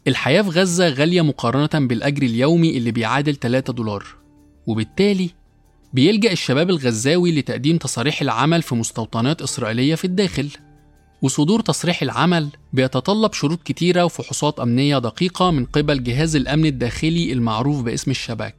الحياة 0.08 0.42
في 0.42 0.48
غزة 0.48 0.88
غالية 0.88 1.22
مقارنة 1.22 1.86
بالأجر 1.86 2.22
اليومي 2.22 2.76
اللي 2.76 2.90
بيعادل 2.90 3.34
3 3.36 3.72
دولار 3.72 4.06
وبالتالي 4.66 5.30
بيلجأ 5.92 6.32
الشباب 6.32 6.70
الغزاوي 6.70 7.32
لتقديم 7.38 7.76
تصاريح 7.76 8.22
العمل 8.22 8.62
في 8.62 8.74
مستوطنات 8.74 9.42
إسرائيلية 9.42 9.94
في 9.94 10.04
الداخل. 10.04 10.48
وصدور 11.22 11.60
تصريح 11.60 12.02
العمل 12.02 12.48
بيتطلب 12.72 13.32
شروط 13.32 13.62
كتيرة 13.62 14.04
وفحوصات 14.04 14.60
أمنية 14.60 14.98
دقيقة 14.98 15.50
من 15.50 15.64
قبل 15.64 16.04
جهاز 16.04 16.36
الأمن 16.36 16.66
الداخلي 16.66 17.32
المعروف 17.32 17.82
باسم 17.82 18.10
الشباك. 18.10 18.56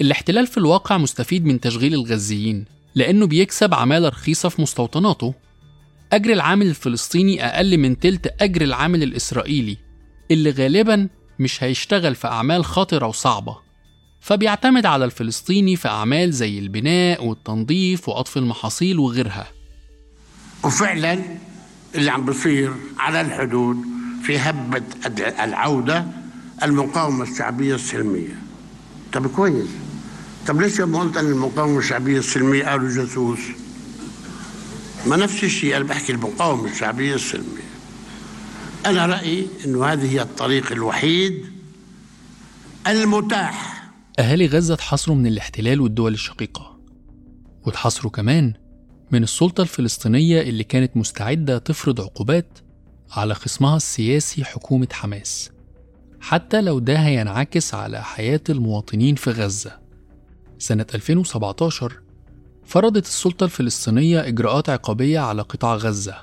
الاحتلال 0.00 0.46
في 0.46 0.58
الواقع 0.58 0.98
مستفيد 0.98 1.44
من 1.44 1.60
تشغيل 1.60 1.94
الغزيين 1.94 2.64
لأنه 2.94 3.26
بيكسب 3.26 3.74
عمالة 3.74 4.08
رخيصة 4.08 4.48
في 4.48 4.62
مستوطناته. 4.62 5.34
أجر 6.12 6.32
العامل 6.32 6.66
الفلسطيني 6.66 7.46
أقل 7.46 7.78
من 7.78 7.98
تلت 7.98 8.34
أجر 8.42 8.62
العامل 8.62 9.02
الإسرائيلي 9.02 9.76
اللي 10.30 10.50
غالبا 10.50 11.08
مش 11.38 11.64
هيشتغل 11.64 12.14
في 12.14 12.26
أعمال 12.28 12.64
خطرة 12.64 13.06
وصعبة. 13.06 13.56
فبيعتمد 14.20 14.86
على 14.86 15.04
الفلسطيني 15.04 15.76
في 15.76 15.88
أعمال 15.88 16.32
زي 16.32 16.58
البناء 16.58 17.24
والتنظيف 17.24 18.08
وقطف 18.08 18.36
المحاصيل 18.36 18.98
وغيرها. 18.98 19.46
وفعلا 20.64 21.18
اللي 21.94 22.10
عم 22.10 22.24
بصير 22.24 22.72
على 22.98 23.20
الحدود 23.20 23.76
في 24.22 24.38
هبة 24.38 24.82
العودة 25.44 26.06
المقاومة 26.62 27.22
الشعبية 27.22 27.74
السلمية. 27.74 28.38
طب 29.12 29.26
كويس. 29.26 29.68
طب 30.46 30.60
ليش 30.60 30.80
ما 30.80 31.00
قلت 31.00 31.16
أن 31.16 31.26
المقاومة 31.26 31.78
الشعبية 31.78 32.18
السلمية 32.18 32.64
قالوا 32.64 32.88
جاسوس؟ 32.88 33.38
ما 35.06 35.16
نفس 35.16 35.44
الشيء 35.44 35.76
أنا 35.76 35.84
بحكي 35.84 36.12
المقاومة 36.12 36.70
الشعبية 36.70 37.14
السلمية. 37.14 37.64
أنا 38.86 39.06
رأيي 39.06 39.46
أنه 39.64 39.86
هذه 39.86 40.12
هي 40.12 40.22
الطريق 40.22 40.72
الوحيد 40.72 41.44
المتاح. 42.86 43.84
أهالي 44.18 44.46
غزة 44.46 44.74
اتحاصروا 44.74 45.16
من 45.16 45.26
الاحتلال 45.26 45.80
والدول 45.80 46.14
الشقيقة. 46.14 46.78
واتحاصروا 47.66 48.12
كمان 48.12 48.54
من 49.10 49.22
السلطة 49.22 49.62
الفلسطينية 49.62 50.40
اللي 50.40 50.64
كانت 50.64 50.96
مستعدة 50.96 51.58
تفرض 51.58 52.00
عقوبات 52.00 52.58
على 53.10 53.34
خصمها 53.34 53.76
السياسي 53.76 54.44
حكومة 54.44 54.88
حماس. 54.92 55.50
حتى 56.20 56.60
لو 56.60 56.78
ده 56.78 56.96
هينعكس 56.96 57.74
على 57.74 58.02
حياة 58.02 58.40
المواطنين 58.50 59.14
في 59.14 59.30
غزة. 59.30 59.83
سنة 60.64 60.86
2017 60.94 62.00
فرضت 62.66 63.06
السلطة 63.06 63.44
الفلسطينية 63.44 64.28
إجراءات 64.28 64.70
عقابية 64.70 65.18
على 65.20 65.42
قطاع 65.42 65.74
غزة 65.74 66.16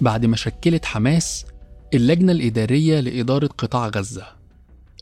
بعد 0.00 0.26
ما 0.26 0.36
شكلت 0.36 0.84
حماس 0.84 1.46
اللجنة 1.94 2.32
الإدارية 2.32 3.00
لإدارة 3.00 3.46
قطاع 3.46 3.88
غزة. 3.88 4.26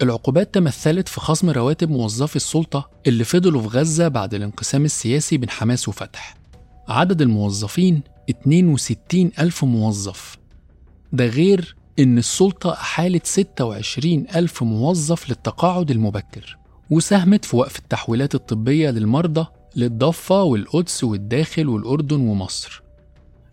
العقوبات 0.02 0.54
تمثلت 0.54 1.08
في 1.08 1.20
خصم 1.20 1.50
رواتب 1.50 1.90
موظفي 1.90 2.36
السلطة 2.36 2.90
اللي 3.06 3.24
فضلوا 3.24 3.62
في 3.62 3.68
غزة 3.68 4.08
بعد 4.08 4.34
الانقسام 4.34 4.84
السياسي 4.84 5.36
بين 5.36 5.50
حماس 5.50 5.88
وفتح. 5.88 6.36
عدد 6.88 7.22
الموظفين 7.22 8.02
62 8.30 9.30
ألف 9.38 9.64
موظف. 9.64 10.38
ده 11.12 11.26
غير 11.26 11.76
إن 11.98 12.18
السلطة 12.18 12.72
أحالت 12.72 13.26
26 13.26 14.26
ألف 14.36 14.62
موظف 14.62 15.28
للتقاعد 15.28 15.90
المبكر. 15.90 16.63
وساهمت 16.90 17.44
في 17.44 17.56
وقف 17.56 17.78
التحويلات 17.78 18.34
الطبية 18.34 18.90
للمرضى 18.90 19.46
للضفة 19.76 20.42
والقدس 20.42 21.04
والداخل 21.04 21.68
والأردن 21.68 22.20
ومصر. 22.20 22.82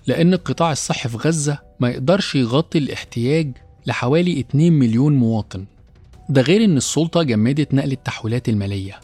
لأن 0.08 0.34
القطاع 0.34 0.72
الصحي 0.72 1.10
في 1.10 1.18
غزة 1.18 1.60
ما 1.80 1.90
يقدرش 1.90 2.36
يغطي 2.36 2.78
الاحتياج 2.78 3.52
لحوالي 3.86 4.40
2 4.40 4.74
مليون 4.74 5.14
مواطن. 5.14 5.66
ده 6.30 6.42
غير 6.42 6.64
إن 6.64 6.78
السلطة 6.78 7.24
جمدت 7.24 7.74
نقل 7.74 7.92
التحويلات 7.92 8.50
المالية 8.50 9.00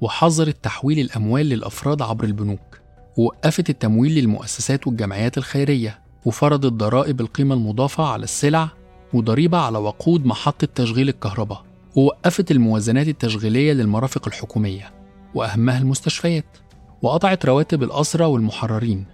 وحظرت 0.00 0.56
تحويل 0.62 0.98
الأموال 0.98 1.46
للأفراد 1.46 2.02
عبر 2.02 2.24
البنوك 2.24 2.80
ووقفت 3.16 3.70
التمويل 3.70 4.14
للمؤسسات 4.14 4.86
والجمعيات 4.86 5.38
الخيرية 5.38 5.98
وفرضت 6.24 6.72
ضرائب 6.72 7.20
القيمة 7.20 7.54
المضافة 7.54 8.04
على 8.04 8.24
السلع 8.24 8.68
وضريبة 9.12 9.58
على 9.58 9.78
وقود 9.78 10.26
محطة 10.26 10.68
تشغيل 10.74 11.08
الكهرباء. 11.08 11.64
ووقفت 11.96 12.50
الموازنات 12.50 13.08
التشغيلية 13.08 13.72
للمرافق 13.72 14.28
الحكومية 14.28 14.92
وأهمها 15.34 15.78
المستشفيات 15.78 16.58
وقطعت 17.02 17.46
رواتب 17.46 17.82
الأسرى 17.82 18.24
والمحررين 18.24 19.04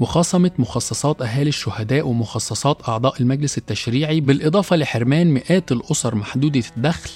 وخصمت 0.00 0.60
مخصصات 0.60 1.22
أهالي 1.22 1.48
الشهداء 1.48 2.08
ومخصصات 2.08 2.88
أعضاء 2.88 3.20
المجلس 3.20 3.58
التشريعي 3.58 4.20
بالإضافة 4.20 4.76
لحرمان 4.76 5.34
مئات 5.34 5.72
الأسر 5.72 6.14
محدودة 6.14 6.62
الدخل 6.76 7.10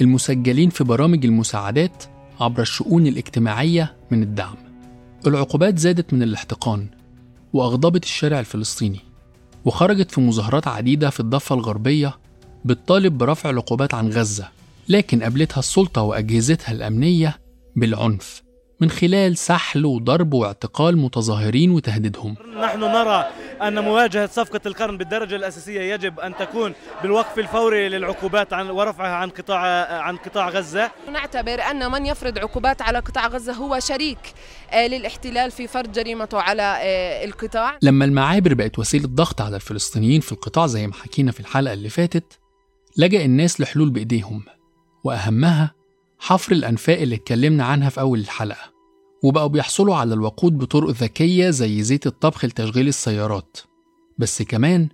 المسجلين 0.00 0.70
في 0.70 0.84
برامج 0.84 1.24
المساعدات 1.24 2.04
عبر 2.40 2.62
الشؤون 2.62 3.06
الاجتماعية 3.06 3.96
من 4.10 4.22
الدعم. 4.22 4.56
العقوبات 5.26 5.78
زادت 5.78 6.12
من 6.14 6.22
الاحتقان 6.22 6.86
وأغضبت 7.52 8.04
الشارع 8.04 8.40
الفلسطيني 8.40 9.00
وخرجت 9.64 10.10
في 10.10 10.20
مظاهرات 10.20 10.68
عديدة 10.68 11.10
في 11.10 11.20
الضفة 11.20 11.54
الغربية 11.54 12.18
بتطالب 12.64 13.18
برفع 13.18 13.50
العقوبات 13.50 13.94
عن 13.94 14.08
غزة 14.08 14.48
لكن 14.88 15.22
قابلتها 15.22 15.58
السلطة 15.58 16.02
وأجهزتها 16.02 16.72
الأمنية 16.72 17.38
بالعنف 17.76 18.42
من 18.80 18.90
خلال 18.90 19.36
سحل 19.38 19.86
وضرب 19.86 20.34
واعتقال 20.34 20.98
متظاهرين 20.98 21.70
وتهديدهم. 21.70 22.36
نحن 22.60 22.80
نرى 22.80 23.26
أن 23.62 23.84
مواجهة 23.84 24.26
صفقة 24.26 24.60
القرن 24.66 24.98
بالدرجة 24.98 25.36
الأساسية 25.36 25.80
يجب 25.94 26.20
أن 26.20 26.36
تكون 26.36 26.72
بالوقف 27.02 27.38
الفوري 27.38 27.88
للعقوبات 27.88 28.52
عن 28.52 28.70
ورفعها 28.70 29.14
عن 29.14 29.30
قطاع 29.30 29.58
عن 30.02 30.16
قطاع 30.16 30.48
غزة. 30.48 30.90
نعتبر 31.12 31.62
أن 31.62 31.90
من 31.90 32.06
يفرض 32.06 32.38
عقوبات 32.38 32.82
على 32.82 32.98
قطاع 32.98 33.26
غزة 33.26 33.52
هو 33.52 33.80
شريك 33.80 34.18
آه، 34.70 34.86
للاحتلال 34.86 35.50
في 35.50 35.66
فرض 35.66 35.92
جريمته 35.92 36.40
على 36.40 36.62
آه، 36.62 37.24
القطاع. 37.24 37.78
لما 37.82 38.04
المعابر 38.04 38.54
بقت 38.54 38.78
وسيلة 38.78 39.06
ضغط 39.08 39.40
على 39.40 39.56
الفلسطينيين 39.56 40.20
في 40.20 40.32
القطاع 40.32 40.66
زي 40.66 40.86
ما 40.86 40.94
حكينا 40.94 41.32
في 41.32 41.40
الحلقة 41.40 41.72
اللي 41.72 41.88
فاتت 41.88 42.41
لجأ 42.96 43.24
الناس 43.24 43.60
لحلول 43.60 43.90
بإيديهم 43.90 44.42
وأهمها 45.04 45.74
حفر 46.18 46.52
الأنفاق 46.52 46.98
اللي 47.00 47.14
اتكلمنا 47.14 47.64
عنها 47.64 47.88
في 47.88 48.00
أول 48.00 48.18
الحلقة 48.18 48.72
وبقوا 49.22 49.46
بيحصلوا 49.46 49.96
على 49.96 50.14
الوقود 50.14 50.58
بطرق 50.58 50.90
ذكية 50.90 51.50
زي 51.50 51.82
زيت 51.82 52.06
الطبخ 52.06 52.44
لتشغيل 52.44 52.88
السيارات. 52.88 53.58
بس 54.18 54.42
كمان 54.42 54.88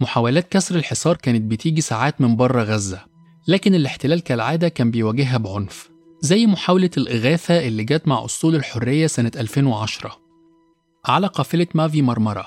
محاولات 0.00 0.48
كسر 0.48 0.74
الحصار 0.76 1.16
كانت 1.16 1.42
بتيجي 1.50 1.80
ساعات 1.80 2.20
من 2.20 2.36
بره 2.36 2.62
غزة 2.62 3.04
لكن 3.48 3.74
الاحتلال 3.74 4.20
كالعادة 4.20 4.68
كان 4.68 4.90
بيواجهها 4.90 5.36
بعنف 5.38 5.90
زي 6.20 6.46
محاولة 6.46 6.90
الإغاثة 6.96 7.66
اللي 7.68 7.84
جت 7.84 8.08
مع 8.08 8.24
أسطول 8.24 8.54
الحرية 8.54 9.06
سنة 9.06 9.32
2010 9.36 10.18
على 11.06 11.26
قافلة 11.26 11.66
مافي 11.74 12.02
مرمرة 12.02 12.46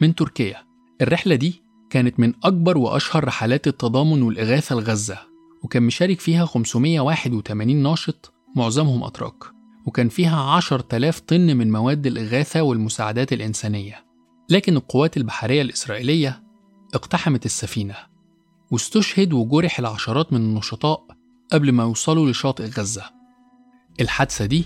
من 0.00 0.14
تركيا 0.14 0.56
الرحلة 1.02 1.34
دي 1.34 1.62
كانت 1.96 2.20
من 2.20 2.32
أكبر 2.44 2.78
وأشهر 2.78 3.24
رحلات 3.24 3.66
التضامن 3.66 4.22
والإغاثة 4.22 4.74
لغزة 4.74 5.18
وكان 5.62 5.82
مشارك 5.82 6.20
فيها 6.20 6.46
581 6.46 7.76
ناشط 7.76 8.32
معظمهم 8.56 9.04
أتراك 9.04 9.44
وكان 9.86 10.08
فيها 10.08 10.40
10,000 10.40 11.20
طن 11.20 11.56
من 11.56 11.72
مواد 11.72 12.06
الإغاثة 12.06 12.62
والمساعدات 12.62 13.32
الإنسانية. 13.32 14.04
لكن 14.50 14.76
القوات 14.76 15.16
البحرية 15.16 15.62
الإسرائيلية 15.62 16.42
اقتحمت 16.94 17.46
السفينة 17.46 17.96
واستشهد 18.70 19.32
وجرح 19.32 19.78
العشرات 19.78 20.32
من 20.32 20.40
النشطاء 20.40 21.06
قبل 21.52 21.72
ما 21.72 21.82
يوصلوا 21.82 22.30
لشاطئ 22.30 22.64
غزة. 22.64 23.04
الحادثة 24.00 24.46
دي 24.46 24.64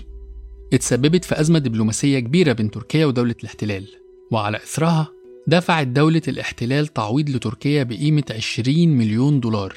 اتسببت 0.73 1.25
في 1.25 1.39
أزمة 1.39 1.59
دبلوماسية 1.59 2.19
كبيرة 2.19 2.53
بين 2.53 2.71
تركيا 2.71 3.05
ودولة 3.05 3.35
الاحتلال 3.39 3.87
وعلى 4.31 4.57
إثرها 4.57 5.20
دفعت 5.47 5.87
دولة 5.87 6.21
الاحتلال 6.27 6.87
تعويض 6.87 7.29
لتركيا 7.29 7.83
بقيمة 7.83 8.23
20 8.29 8.87
مليون 8.87 9.39
دولار 9.39 9.75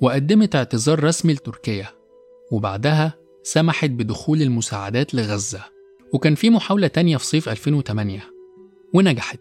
وقدمت 0.00 0.56
اعتذار 0.56 1.04
رسمي 1.04 1.32
لتركيا 1.32 1.88
وبعدها 2.52 3.14
سمحت 3.42 3.90
بدخول 3.90 4.42
المساعدات 4.42 5.14
لغزة. 5.14 5.64
وكان 6.12 6.34
في 6.34 6.50
محاولة 6.50 6.86
تانية 6.86 7.16
في 7.16 7.26
صيف 7.26 7.48
2008 7.48 8.22
ونجحت. 8.94 9.40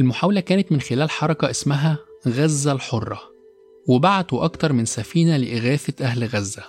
المحاولة 0.00 0.40
كانت 0.40 0.72
من 0.72 0.80
خلال 0.80 1.10
حركة 1.10 1.50
اسمها 1.50 1.98
غزة 2.28 2.72
الحرة 2.72 3.20
وبعتوا 3.88 4.44
أكتر 4.44 4.72
من 4.72 4.84
سفينة 4.84 5.36
لإغاثة 5.36 6.04
أهل 6.04 6.24
غزة. 6.24 6.62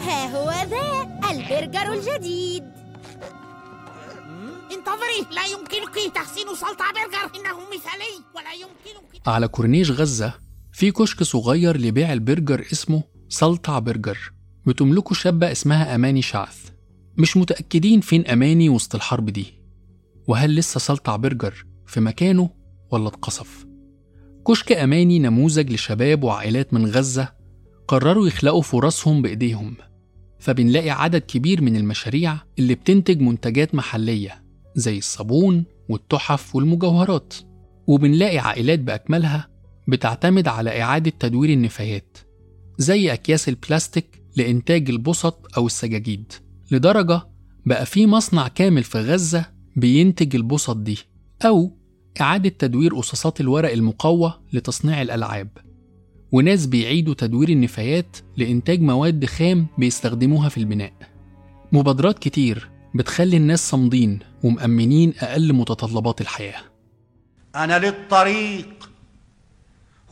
ها 0.00 0.36
هو 0.36 0.50
ذا 0.70 1.08
البرجر 1.30 1.92
الجديد. 1.92 2.81
انتظري 4.92 5.34
لا 5.34 5.46
يمكنك 5.46 6.14
تحسين 6.14 6.46
سلطة 6.46 6.84
برجر. 6.92 7.40
إنه 7.40 7.58
مثالي. 7.58 8.24
ولا 8.36 8.52
يمكنك 8.52 9.28
على 9.28 9.48
كورنيش 9.48 9.90
غزة 9.90 10.34
في 10.72 10.90
كشك 10.90 11.22
صغير 11.22 11.76
لبيع 11.76 12.12
البرجر 12.12 12.66
اسمه 12.72 13.02
سلطع 13.28 13.78
برجر. 13.78 14.32
بتملكه 14.66 15.14
شابة 15.14 15.52
اسمها 15.52 15.94
أماني 15.94 16.22
شعث. 16.22 16.70
مش 17.18 17.36
متأكدين 17.36 18.00
فين 18.00 18.26
أماني 18.26 18.68
وسط 18.68 18.94
الحرب 18.94 19.30
دي. 19.30 19.60
وهل 20.28 20.54
لسه 20.54 20.80
سلطع 20.80 21.16
برجر 21.16 21.66
في 21.86 22.00
مكانه 22.00 22.50
ولا 22.90 23.08
اتقصف؟ 23.08 23.66
كشك 24.48 24.72
أماني 24.72 25.18
نموذج 25.18 25.72
لشباب 25.72 26.24
وعائلات 26.24 26.74
من 26.74 26.86
غزة 26.86 27.32
قرروا 27.88 28.26
يخلقوا 28.26 28.62
فرصهم 28.62 29.22
بإيديهم. 29.22 29.76
فبنلاقي 30.38 30.90
عدد 30.90 31.20
كبير 31.20 31.62
من 31.62 31.76
المشاريع 31.76 32.38
اللي 32.58 32.74
بتنتج 32.74 33.20
منتجات 33.20 33.74
محلية. 33.74 34.41
زي 34.74 34.98
الصابون 34.98 35.64
والتحف 35.88 36.56
والمجوهرات 36.56 37.34
وبنلاقي 37.86 38.38
عائلات 38.38 38.78
بأكملها 38.78 39.48
بتعتمد 39.88 40.48
على 40.48 40.82
إعادة 40.82 41.12
تدوير 41.20 41.50
النفايات 41.50 42.18
زي 42.78 43.12
أكياس 43.12 43.48
البلاستيك 43.48 44.22
لإنتاج 44.36 44.90
البسط 44.90 45.56
أو 45.56 45.66
السجاجيد 45.66 46.32
لدرجة 46.70 47.22
بقى 47.66 47.86
في 47.86 48.06
مصنع 48.06 48.48
كامل 48.48 48.82
في 48.82 48.98
غزة 48.98 49.46
بينتج 49.76 50.36
البسط 50.36 50.76
دي 50.76 50.98
أو 51.46 51.70
إعادة 52.20 52.48
تدوير 52.48 52.94
قصاصات 52.94 53.40
الورق 53.40 53.72
المقوى 53.72 54.34
لتصنيع 54.52 55.02
الألعاب. 55.02 55.48
وناس 56.32 56.66
بيعيدوا 56.66 57.14
تدوير 57.14 57.48
النفايات 57.48 58.16
لإنتاج 58.36 58.80
مواد 58.80 59.24
خام 59.24 59.66
بيستخدموها 59.78 60.48
في 60.48 60.58
البناء. 60.58 60.92
مبادرات 61.72 62.18
كتير 62.18 62.70
بتخلي 62.94 63.36
الناس 63.36 63.70
صامدين 63.70 64.18
ومأمنين 64.42 65.14
أقل 65.20 65.52
متطلبات 65.52 66.20
الحياة. 66.20 66.60
أنا 67.56 67.78
للطريق. 67.78 68.90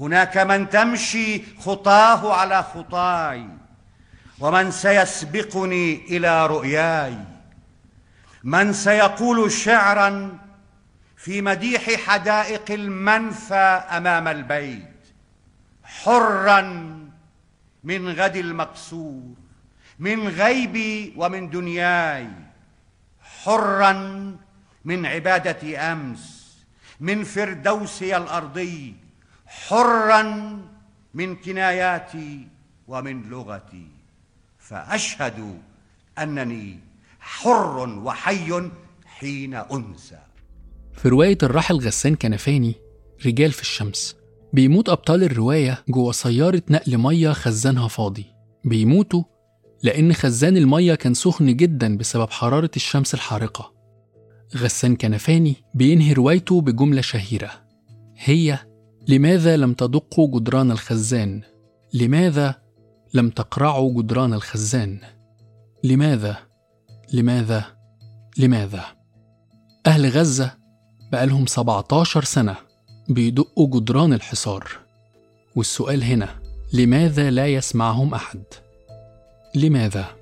هناك 0.00 0.38
من 0.38 0.68
تمشي 0.68 1.42
خطاه 1.58 2.32
على 2.32 2.62
خطاي 2.62 3.46
ومن 4.40 4.70
سيسبقني 4.70 6.16
إلى 6.16 6.46
رؤياي. 6.46 7.16
من 8.44 8.72
سيقول 8.72 9.52
شعرا 9.52 10.38
في 11.16 11.42
مديح 11.42 11.90
حدائق 11.90 12.70
المنفى 12.70 13.84
أمام 13.96 14.28
البيت 14.28 14.96
حرا 15.84 16.60
من 17.84 18.08
غد 18.08 18.36
المقصور 18.36 19.34
من 19.98 20.28
غيبي 20.28 21.14
ومن 21.16 21.50
دنياي. 21.50 22.28
حرا 23.44 23.92
من 24.84 25.06
عبادة 25.06 25.92
أمس 25.92 26.56
من 27.00 27.24
فردوسي 27.24 28.16
الأرضي 28.16 28.94
حرا 29.46 30.22
من 31.14 31.36
كناياتي 31.36 32.48
ومن 32.88 33.30
لغتي. 33.30 33.86
فأشهد 34.58 35.58
أنني 36.18 36.78
حر 37.20 37.88
وحي 37.88 38.70
حين 39.04 39.54
انسى 39.54 40.18
في 40.92 41.08
رواية 41.08 41.38
الراحل 41.42 41.76
غسان 41.76 42.14
كنفاني 42.14 42.74
رجال 43.26 43.52
في 43.52 43.62
الشمس 43.62 44.16
بيموت 44.52 44.88
أبطال 44.88 45.22
الرواية 45.22 45.84
جوه 45.88 46.12
سيارة 46.12 46.62
نقل 46.70 46.98
مية 46.98 47.32
خزانها 47.32 47.88
فاضي. 47.88 48.26
بيموتوا 48.64 49.22
لأن 49.82 50.12
خزان 50.12 50.56
المية 50.56 50.94
كان 50.94 51.14
سخن 51.14 51.56
جدا 51.56 51.96
بسبب 51.96 52.30
حرارة 52.30 52.70
الشمس 52.76 53.14
الحارقة 53.14 53.72
غسان 54.56 54.96
كنفاني 54.96 55.56
بينهي 55.74 56.12
روايته 56.12 56.60
بجملة 56.60 57.00
شهيرة 57.00 57.50
هي 58.16 58.58
لماذا 59.08 59.56
لم 59.56 59.72
تدقوا 59.72 60.40
جدران 60.40 60.70
الخزان؟ 60.70 61.42
لماذا 61.94 62.54
لم 63.14 63.30
تقرعوا 63.30 64.02
جدران 64.02 64.34
الخزان؟ 64.34 65.00
لماذا؟ 65.84 66.36
لماذا؟ 67.12 67.64
لماذا؟ 68.38 68.84
أهل 69.86 70.06
غزة 70.10 70.54
بقالهم 71.12 71.46
17 71.46 72.24
سنة 72.24 72.56
بيدقوا 73.08 73.80
جدران 73.80 74.12
الحصار 74.12 74.68
والسؤال 75.56 76.04
هنا 76.04 76.28
لماذا 76.72 77.30
لا 77.30 77.46
يسمعهم 77.46 78.14
أحد؟ 78.14 78.42
لماذا؟ 79.54 80.16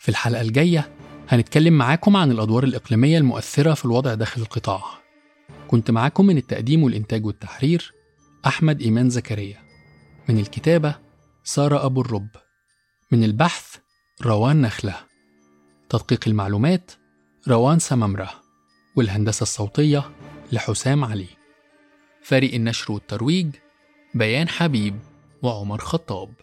في 0.00 0.08
الحلقة 0.08 0.40
الجاية 0.40 0.92
هنتكلم 1.28 1.74
معاكم 1.78 2.16
عن 2.16 2.30
الأدوار 2.30 2.64
الإقليمية 2.64 3.18
المؤثرة 3.18 3.74
في 3.74 3.84
الوضع 3.84 4.14
داخل 4.14 4.42
القطاع. 4.42 4.82
كنت 5.68 5.90
معاكم 5.90 6.26
من 6.26 6.36
التقديم 6.36 6.82
والإنتاج 6.82 7.26
والتحرير 7.26 7.92
أحمد 8.46 8.80
إيمان 8.80 9.10
زكريا. 9.10 9.62
من 10.28 10.38
الكتابة 10.38 10.94
سارة 11.44 11.86
أبو 11.86 12.00
الرب. 12.00 12.28
من 13.10 13.24
البحث 13.24 13.76
روان 14.22 14.60
نخلة. 14.60 14.96
تدقيق 15.88 16.20
المعلومات 16.26 16.92
روان 17.48 17.78
سممرة 17.78 18.30
والهندسة 18.96 19.42
الصوتية 19.42 20.10
لحسام 20.52 21.04
علي. 21.04 21.41
فريق 22.22 22.54
النشر 22.54 22.92
والترويج 22.92 23.56
بيان 24.14 24.48
حبيب 24.48 24.98
وعمر 25.42 25.78
خطاب. 25.78 26.34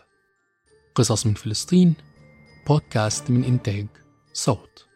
قصص 0.96 1.26
من 1.26 1.34
فلسطين 1.34 1.94
بودكاست 2.68 3.32
من 3.32 3.44
إنتاج 3.44 3.88
صوت. 4.34 4.89